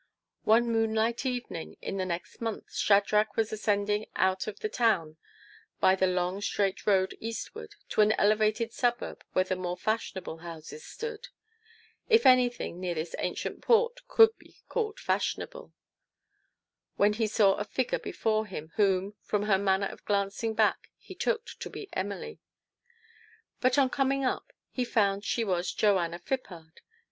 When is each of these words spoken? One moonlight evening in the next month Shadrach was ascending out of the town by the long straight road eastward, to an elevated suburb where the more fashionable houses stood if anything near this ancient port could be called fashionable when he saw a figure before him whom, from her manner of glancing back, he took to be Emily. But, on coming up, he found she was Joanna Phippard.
One 0.45 0.65
moonlight 0.71 1.27
evening 1.27 1.77
in 1.79 1.97
the 1.97 2.07
next 2.07 2.41
month 2.41 2.73
Shadrach 2.75 3.35
was 3.35 3.53
ascending 3.53 4.07
out 4.15 4.47
of 4.47 4.59
the 4.61 4.67
town 4.67 5.17
by 5.79 5.93
the 5.93 6.07
long 6.07 6.41
straight 6.41 6.87
road 6.87 7.15
eastward, 7.19 7.75
to 7.89 8.01
an 8.01 8.13
elevated 8.13 8.73
suburb 8.73 9.23
where 9.33 9.45
the 9.45 9.55
more 9.55 9.77
fashionable 9.77 10.37
houses 10.37 10.83
stood 10.83 11.27
if 12.09 12.25
anything 12.25 12.79
near 12.79 12.95
this 12.95 13.15
ancient 13.19 13.61
port 13.61 13.99
could 14.07 14.35
be 14.39 14.57
called 14.69 14.99
fashionable 14.99 15.71
when 16.95 17.13
he 17.13 17.27
saw 17.27 17.53
a 17.57 17.63
figure 17.63 17.99
before 17.99 18.47
him 18.47 18.71
whom, 18.77 19.13
from 19.21 19.43
her 19.43 19.59
manner 19.59 19.85
of 19.85 20.03
glancing 20.05 20.55
back, 20.55 20.89
he 20.97 21.13
took 21.13 21.45
to 21.59 21.69
be 21.69 21.87
Emily. 21.93 22.39
But, 23.59 23.77
on 23.77 23.91
coming 23.91 24.25
up, 24.25 24.51
he 24.71 24.83
found 24.83 25.23
she 25.23 25.43
was 25.43 25.71
Joanna 25.71 26.17
Phippard. 26.17 26.81